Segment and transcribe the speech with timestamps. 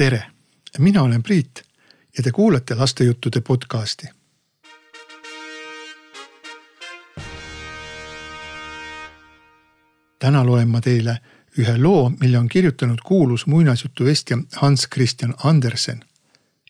[0.00, 0.22] tere,
[0.78, 1.62] mina olen Priit
[2.16, 4.06] ja te kuulate lastejuttude podcasti.
[10.18, 11.18] täna loen ma teile
[11.58, 16.00] ühe loo, mille on kirjutanud kuulus muinasjutuvestja Hans Christian Andersen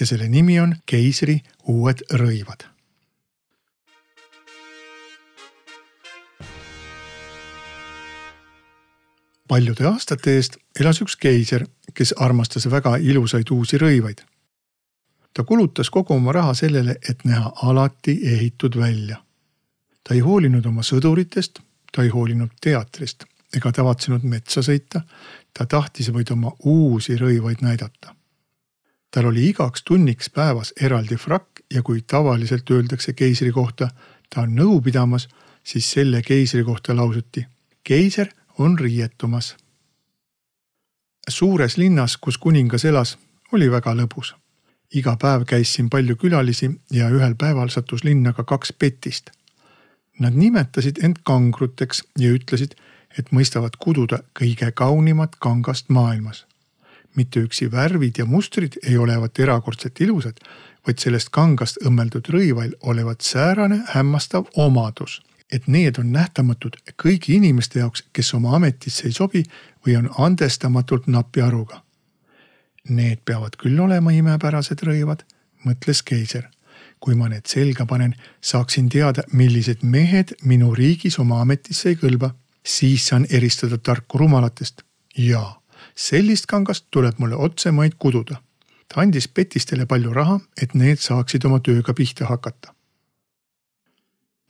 [0.00, 2.68] ja selle nimi on Keisri uued rõivad
[9.48, 14.22] paljude aastate eest elas üks keiser, kes armastas väga ilusaid uusi rõivaid.
[15.34, 19.16] ta kulutas kogu oma raha sellele, et näha alati ehitud välja.
[20.04, 21.60] ta ei hoolinud oma sõduritest,
[21.92, 23.24] ta ei hoolinud teatrist
[23.56, 25.00] ega tavatsenud metsa sõita.
[25.54, 28.14] ta tahtis vaid oma uusi rõivaid näidata.
[29.10, 33.88] tal oli igaks tunniks päevas eraldi frakk ja kui tavaliselt öeldakse keisri kohta,
[34.30, 35.28] ta on nõu pidamas,
[35.64, 37.46] siis selle keisri kohta lausuti.
[37.84, 39.56] keiser on riietumas.
[41.28, 43.18] Suures linnas, kus kuningas elas,
[43.52, 44.34] oli väga lõbus.
[44.94, 49.30] iga päev käis siin palju külalisi ja ühel päeval sattus linna ka kaks petist.
[50.18, 52.76] Nad nimetasid end kangruteks ja ütlesid,
[53.18, 56.46] et mõistavad kududa kõige kaunimat kangast maailmas.
[57.16, 60.40] mitte üksi värvid ja mustrid ei olevat erakordselt ilusad,
[60.86, 67.78] vaid sellest kangast õmmeldud rõivail olevat säärane hämmastav omadus et need on nähtamatud kõigi inimeste
[67.78, 69.42] jaoks, kes oma ametisse ei sobi
[69.86, 71.82] või on andestamatult napi aruga.
[72.88, 75.24] Need peavad küll olema imepärased rõivad,
[75.64, 76.50] mõtles keiser.
[77.04, 82.34] kui ma need selga panen, saaksin teada, millised mehed minu riigis oma ametisse ei kõlba.
[82.64, 84.82] siis saan eristada tarku rumalatest.
[85.16, 85.60] jaa,
[85.94, 88.42] sellist kangast tuleb mulle otsemaid kududa.
[88.88, 92.73] ta andis petistele palju raha, et need saaksid oma tööga pihta hakata.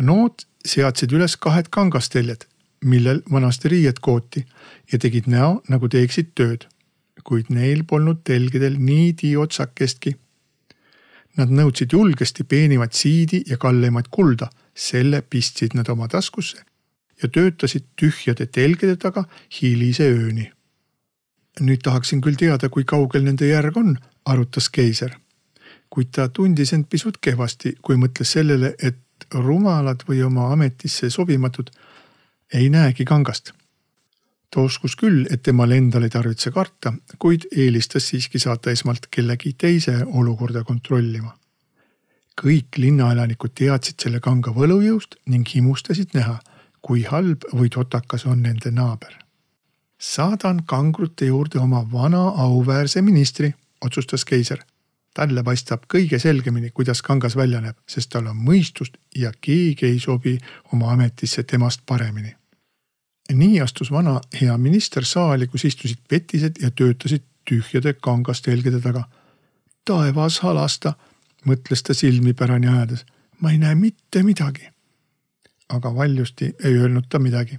[0.00, 2.46] Nood seadsid üles kahed kangasteljed,
[2.88, 4.44] millel vanasti riied kooti
[4.92, 6.68] ja tegid näo, nagu teeksid tööd.
[7.22, 10.16] kuid neil polnud telgedel niidi otsakestki.
[11.38, 16.64] Nad nõudsid julgesti peenimat siidi ja kalleimat kulda, selle pistsid nad oma taskusse
[17.22, 19.24] ja töötasid tühjade telgede taga
[19.60, 20.50] hilise ööni.
[21.60, 25.18] nüüd tahaksin küll teada, kui kaugel nende järg on, arutas keiser.
[25.90, 28.96] kuid ta tundis end pisut kehvasti, kui mõtles sellele, et
[29.34, 31.70] rumalad või oma ametisse sobimatud
[32.54, 33.52] ei näegi kangast.
[34.50, 39.52] ta uskus küll, et temal endal ei tarvitse karta, kuid eelistas siiski saata esmalt kellegi
[39.52, 41.38] teise olukorda kontrollima.
[42.42, 46.40] kõik linnaelanikud teadsid selle kanga võlujõust ning himustasid näha,
[46.82, 49.18] kui halb või totakas on nende naaber.
[49.98, 54.64] saadan kangrute juurde oma vana auväärse ministri, otsustas keiser
[55.14, 59.98] talle paistab kõige selgemini, kuidas kangas välja näeb, sest tal on mõistust ja keegi ei
[60.00, 60.38] sobi
[60.72, 62.34] oma ametisse temast paremini.
[63.32, 69.04] nii astus vana hea minister saali, kus istusid petised ja töötasid tühjade kangastelgede taga.
[69.84, 70.94] taevas halasta,
[71.46, 73.04] mõtles ta silmi pärani ajades.
[73.40, 74.68] ma ei näe mitte midagi.
[75.68, 77.58] aga valjusti ei öelnud ta midagi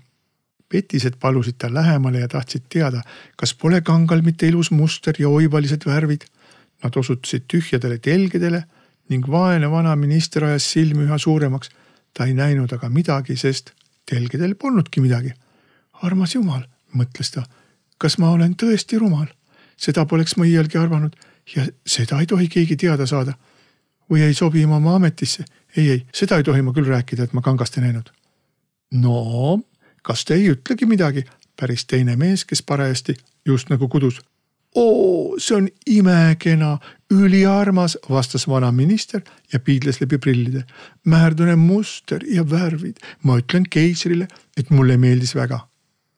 [0.73, 3.01] petised palusid ta lähemale ja tahtsid teada,
[3.37, 6.25] kas pole kangal mitte ilus muster ja oivalised värvid
[6.83, 8.63] Nad osutasid tühjadele telgedele
[9.09, 11.69] ning vaene vana minister ajas silmi üha suuremaks.
[12.13, 13.71] ta ei näinud aga midagi, sest
[14.05, 15.33] telgedel polnudki midagi.
[16.03, 16.63] armas jumal,
[16.93, 17.43] mõtles ta,
[17.97, 19.27] kas ma olen tõesti rumal?
[19.77, 21.15] seda poleks ma iialgi arvanud
[21.55, 23.33] ja seda ei tohi keegi teada saada.
[24.09, 25.45] või ei sobi ma oma ametisse.
[25.77, 28.11] ei, ei, seda ei tohi ma küll rääkida, et ma kangast ei näinud.
[28.91, 29.59] no,
[30.01, 31.25] kas te ei ütlegi midagi,
[31.59, 33.15] päris teine mees, kes parajasti
[33.45, 34.21] just nagu kudus
[34.75, 36.77] oo, see on imekena,
[37.13, 39.21] üliarmas, vastas vana minister
[39.53, 40.63] ja piidles läbi prillide.
[41.05, 45.67] märdune muster ja värvid, ma ütlen keisrile, et mulle meeldis väga.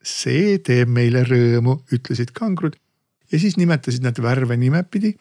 [0.06, 2.76] see teeb meile rõõmu, ütlesid kangrud
[3.32, 5.16] ja siis nimetasid nad värve nimepidi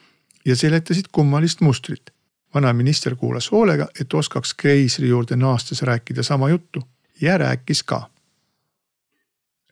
[0.46, 2.12] ja seletasid kummalist mustrit.
[2.54, 6.84] vana minister kuulas hoolega, et oskaks keisri juurde naastes rääkida sama juttu
[7.22, 8.15] ja rääkis ka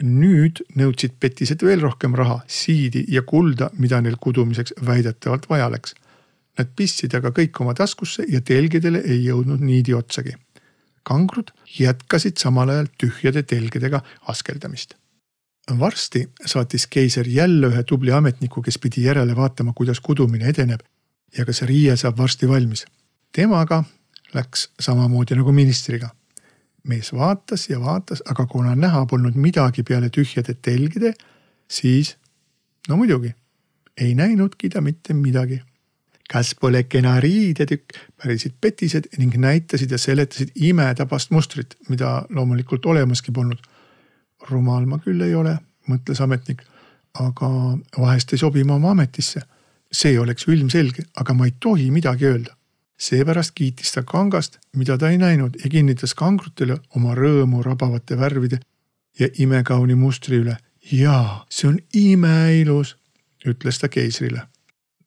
[0.03, 5.95] nüüd nõudsid petised veel rohkem raha, siidi ja kulda, mida neil kudumiseks väidetavalt vaja läks.
[6.59, 10.35] Nad pistsid aga kõik oma taskusse ja telgedele ei jõudnud niidi otsagi.
[11.03, 11.49] kangrud
[11.79, 14.95] jätkasid samal ajal tühjade telgedega askeldamist.
[15.79, 20.79] varsti saatis keiser jälle ühe tubli ametniku, kes pidi järele vaatama, kuidas kudumine edeneb
[21.37, 22.85] ja kas riie saab varsti valmis.
[23.31, 23.83] temaga
[24.33, 26.09] läks samamoodi nagu ministriga
[26.87, 31.13] mees vaatas ja vaatas, aga kuna näha polnud midagi peale tühjade telgide,
[31.67, 32.15] siis
[32.89, 33.33] no muidugi
[33.97, 35.61] ei näinudki ta mitte midagi.
[36.33, 43.31] kas pole kena riidetükk, pärisid petised ning näitasid ja seletasid imetabast mustrit, mida loomulikult olemaski
[43.31, 43.59] polnud.
[44.49, 45.57] rumal ma küll ei ole,
[45.87, 46.63] mõtles ametnik,
[47.13, 47.49] aga
[47.99, 49.41] vahest ei sobi ma oma ametisse.
[49.91, 52.55] see oleks ju ilmselge, aga ma ei tohi midagi öelda.
[52.97, 58.59] Seepärast kiitis ta kangast, mida ta ei näinud ja kinnitas kangrutele oma rõõmu rabavate värvide
[59.19, 60.57] ja imekauni mustri üle.
[60.91, 62.97] jaa, see on imeilus,
[63.45, 64.47] ütles ta keisrile.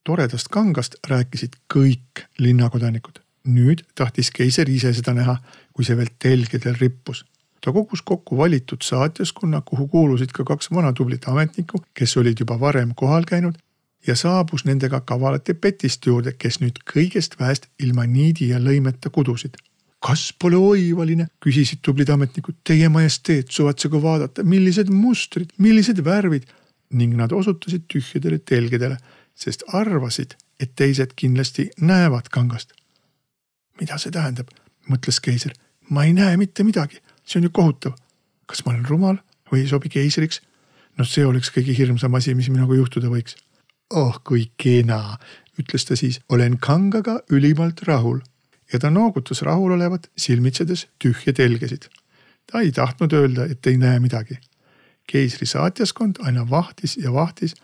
[0.05, 3.21] toredast kangast rääkisid kõik linnakodanikud.
[3.45, 5.37] nüüd tahtis keiser ise seda näha,
[5.73, 7.25] kui see veel telgedel rippus
[7.67, 12.61] ta kogus kokku valitud saatjaskonna, kuhu kuulusid ka kaks vana tublit ametnikku, kes olid juba
[12.61, 13.59] varem kohal käinud
[14.07, 19.57] ja saabus nendega kavalate petiste juurde, kes nüüd kõigest väest ilma niidi ja lõimeta kudusid.
[20.07, 26.45] kas pole oivaline, küsisid tublid ametnikud, teie majesteet, suvatsegu vaadata, millised mustrid, millised värvid
[26.91, 28.99] ning nad osutasid tühjadele telgedele,
[29.35, 32.73] sest arvasid, et teised kindlasti näevad kangast.
[33.81, 34.49] mida see tähendab,
[34.89, 35.53] mõtles keiser,
[35.91, 37.93] ma ei näe mitte midagi see on ju kohutav.
[38.47, 39.17] kas ma olen rumal
[39.51, 40.41] või ei sobi keisriks?
[40.99, 43.37] noh, see oleks kõige hirmsam asi, mis minuga juhtuda võiks.
[43.91, 45.19] Oh kui kena,
[45.61, 48.21] ütles ta siis, olen kangaga ülimalt rahul
[48.73, 51.89] ja ta noogutas rahulolevat, silmitsedes tühje telgesid.
[52.53, 54.39] ta ei tahtnud öelda, et ei näe midagi.
[55.07, 57.55] keisri saatjaskond aina vahtis ja vahtis.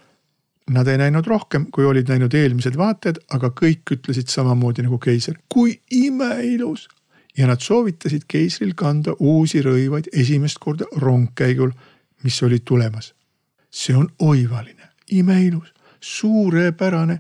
[0.70, 5.38] Nad ei näinud rohkem, kui olid näinud eelmised vaatajad, aga kõik ütlesid samamoodi nagu keiser.
[5.48, 6.88] kui imeilus
[7.38, 11.70] ja nad soovitasid keisril kanda uusi rõivaid esimest korda rongkäigul,
[12.22, 13.14] mis oli tulemas.
[13.70, 15.71] see on oivaline, imeilus,
[16.02, 17.19] suurepärane,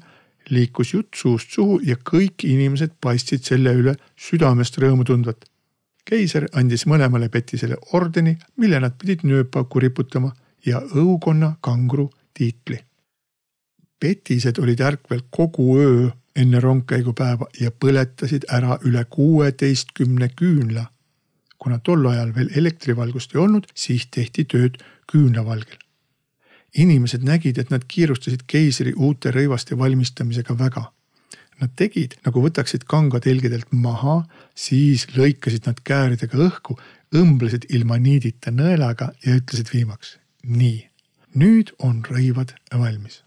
[0.50, 5.44] liikus jutt suust suhu ja kõik inimesed paistsid selle üle südamest rõõmu tundvat.
[6.04, 10.32] keiser andis mõlemale petisele ordeni, mille nad pidid nööpauku riputama
[10.66, 12.78] ja õukonna kangru tiitli.
[14.00, 20.86] petised olid ärkvel kogu öö enne rongkäigupäeva ja põletasid ära üle kuueteistkümne küünla.
[21.58, 24.80] kuna tol ajal veel elektrivalgust ei olnud, siis tehti tööd
[25.12, 25.78] küünlavalgel.
[26.78, 30.88] Inimesed nägid, et nad kiirustasid keisri uute rõivaste valmistamisega väga.
[31.60, 34.22] Nad tegid, nagu võtaksid kanga telgedelt maha,
[34.54, 36.78] siis lõikasid nad kääridega õhku,
[37.14, 40.88] õmblesid ilma niidita nõelaga ja ütlesid viimaks nii,
[41.38, 43.22] nüüd on rõivad valmis.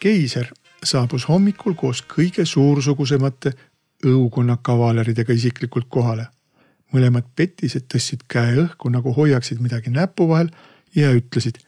[0.00, 0.50] keiser
[0.84, 3.54] saabus hommikul koos kõige suursugusemate
[4.04, 6.26] õukonna kavaleridega isiklikult kohale.
[6.92, 10.50] mõlemad petised tõstsid käe õhku nagu hoiaksid midagi näpu vahel
[10.94, 11.58] ja ütlesid.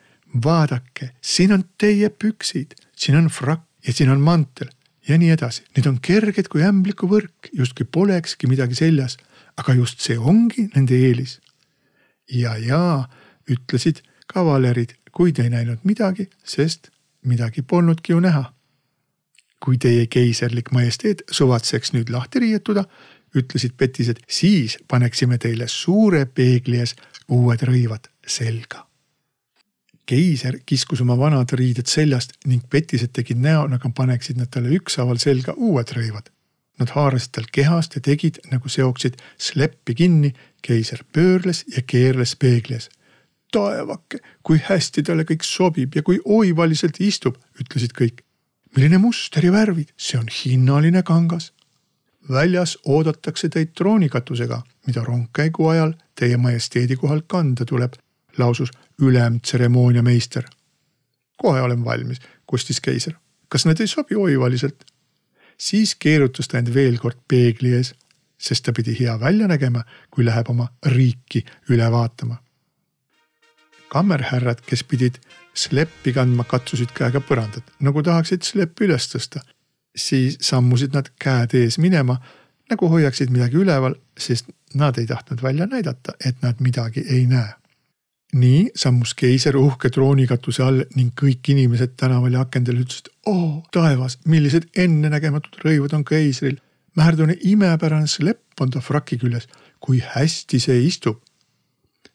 [0.44, 4.69] vaadake, siin on teie püksid, siin on frakk ja siin on mantel
[5.08, 5.62] ja nii edasi.
[5.76, 9.17] Need on kerged kui ämblikuvõrk, justkui polekski midagi seljas,
[9.56, 11.38] aga just see ongi nende eelis.
[12.28, 13.08] ja, ja
[13.49, 16.90] ütlesid kavalerid, kuid ei näinud midagi, sest
[17.23, 18.50] midagi polnudki ju näha
[19.67, 22.84] kui teie keiserlik majesteet suvatseks nüüd lahti riietuda,
[23.37, 26.94] ütlesid petised, siis paneksime teile suure peegli ees
[27.28, 28.86] uued rõivad selga.
[30.06, 35.19] Keiser kiskus oma vanad riided seljast ning petised tegid näo, nagu paneksid nad talle ükshaaval
[35.23, 36.31] selga uued rõivad.
[36.79, 40.35] Nad haarasid tal kehast ja tegid, nagu seoksid sleppi kinni.
[40.67, 42.88] keiser pöörles ja keerles peegli ees.
[43.53, 48.25] taevake, kui hästi talle kõik sobib ja kui oivaliselt istub, ütlesid kõik
[48.76, 51.52] milline muster ja värvid, see on hinnaline kangas.
[52.29, 57.93] väljas oodatakse teid troonikatusega, mida rongkäigu ajal teie majesteedi kohal kanda tuleb,
[58.38, 58.71] lausus
[59.03, 60.44] ülemtseremooniameister.
[61.37, 63.15] kohe olen valmis, kostis keiser.
[63.49, 64.85] kas need ei sobi oivaliselt?
[65.59, 67.95] siis keerutas ta end veel kord peegli ees,
[68.38, 72.37] sest ta pidi hea välja nägema, kui läheb oma riiki üle vaatama.
[73.88, 75.21] kammerhärrad, kes pidid
[75.55, 79.40] sleppi kandma, katsusid käega põrandat, nagu tahaksid sleppi üles tõsta.
[79.97, 82.21] siis sammusid nad käed ees minema,
[82.71, 87.55] nagu hoiaksid midagi üleval, sest nad ei tahtnud välja näidata, et nad midagi ei näe.
[88.35, 94.18] Nii sammus keiser uhke troonikatuse all ning kõik inimesed tänaval ja akendel ütlesid, oo taevas,
[94.26, 96.59] millised ennenägematud rõivad on keisril.
[96.97, 99.49] Märdune imepärane slepp on ta fraki küljes,
[99.80, 101.23] kui hästi see istub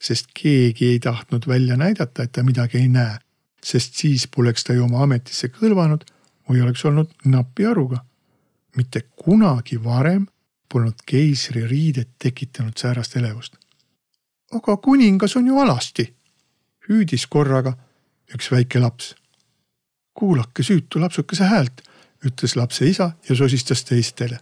[0.02, 3.20] sest keegi ei tahtnud välja näidata, et ta midagi ei näe
[3.64, 6.06] sest siis poleks ta ju oma ametisse kõlvanud
[6.50, 8.06] või oleks olnud napi aruga.
[8.76, 10.28] mitte kunagi varem
[10.72, 13.58] polnud keisri riided tekitanud säärast elevust.
[14.52, 16.14] Aga kuningas on ju alasti,
[16.90, 17.74] hüüdis korraga
[18.36, 19.16] üks väike laps.
[20.14, 21.82] kuulake süütu lapsukese häält,
[22.26, 24.40] ütles lapse isa ja sosistas teistele.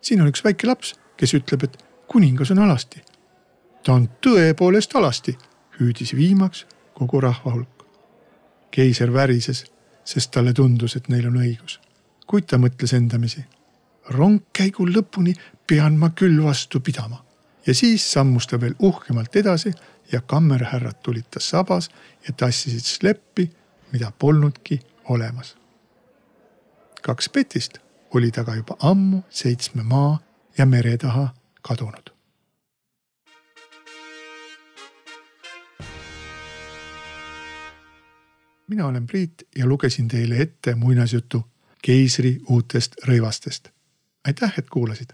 [0.00, 3.02] siin on üks väike laps, kes ütleb, et kuningas on alasti.
[3.82, 5.38] ta on tõepoolest alasti,
[5.80, 7.76] hüüdis viimaks kogu rahva hulk
[8.76, 9.64] keiser värises,
[10.04, 11.80] sest talle tundus, et neil on õigus.
[12.26, 13.44] kuid ta mõtles endamisi.
[14.08, 15.32] rongkäigu lõpuni
[15.66, 17.24] pean ma küll vastu pidama.
[17.66, 19.72] Ja siis sammus ta veel uhkemalt edasi
[20.12, 21.90] ja kammerhärrad tulid ta sabas
[22.28, 23.50] ja tassisid sleppi,
[23.92, 25.56] mida polnudki olemas
[27.06, 27.78] kaks petist
[28.18, 30.18] olid aga juba ammu seitsme maa
[30.58, 31.28] ja mere taha
[31.62, 32.10] kadunud.
[38.68, 41.44] mina olen Priit ja lugesin teile ette muinasjutu
[41.82, 43.68] Keisri uutest rõivastest.
[44.26, 45.12] aitäh, et kuulasid